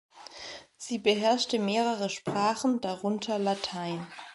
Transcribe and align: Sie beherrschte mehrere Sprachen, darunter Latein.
Sie 0.77 0.97
beherrschte 0.97 1.59
mehrere 1.59 2.09
Sprachen, 2.09 2.81
darunter 2.81 3.37
Latein. 3.37 4.07